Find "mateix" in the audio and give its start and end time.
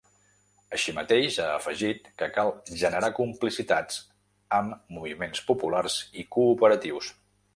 0.99-1.35